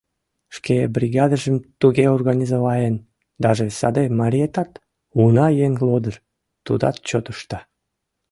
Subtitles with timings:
[0.55, 2.95] Шке бригадыжым туге организоваен,
[3.43, 4.71] даже саде мариетат,
[5.21, 6.15] уна эн лодыр,
[6.65, 7.59] тудат чот ышта.